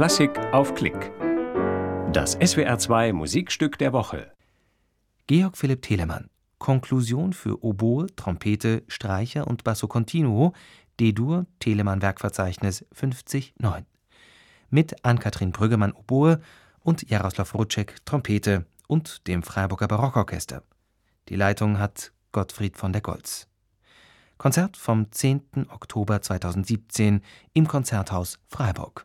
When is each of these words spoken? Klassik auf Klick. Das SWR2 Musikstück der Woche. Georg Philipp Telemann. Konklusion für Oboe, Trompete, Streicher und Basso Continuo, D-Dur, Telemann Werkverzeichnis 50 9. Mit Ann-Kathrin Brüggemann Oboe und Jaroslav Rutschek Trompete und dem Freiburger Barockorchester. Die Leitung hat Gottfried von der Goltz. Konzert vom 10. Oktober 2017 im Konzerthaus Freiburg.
Klassik 0.00 0.38
auf 0.54 0.74
Klick. 0.74 1.12
Das 2.10 2.38
SWR2 2.38 3.12
Musikstück 3.12 3.76
der 3.76 3.92
Woche. 3.92 4.32
Georg 5.26 5.58
Philipp 5.58 5.82
Telemann. 5.82 6.30
Konklusion 6.56 7.34
für 7.34 7.62
Oboe, 7.62 8.06
Trompete, 8.16 8.82
Streicher 8.88 9.46
und 9.46 9.62
Basso 9.62 9.88
Continuo, 9.88 10.54
D-Dur, 10.98 11.44
Telemann 11.58 12.00
Werkverzeichnis 12.00 12.86
50 12.92 13.52
9. 13.58 13.84
Mit 14.70 15.04
Ann-Kathrin 15.04 15.52
Brüggemann 15.52 15.92
Oboe 15.92 16.40
und 16.80 17.10
Jaroslav 17.10 17.54
Rutschek 17.54 17.96
Trompete 18.06 18.64
und 18.88 19.26
dem 19.26 19.42
Freiburger 19.42 19.86
Barockorchester. 19.86 20.62
Die 21.28 21.36
Leitung 21.36 21.78
hat 21.78 22.12
Gottfried 22.32 22.78
von 22.78 22.94
der 22.94 23.02
Goltz. 23.02 23.48
Konzert 24.38 24.78
vom 24.78 25.12
10. 25.12 25.66
Oktober 25.68 26.22
2017 26.22 27.20
im 27.52 27.68
Konzerthaus 27.68 28.38
Freiburg. 28.48 29.04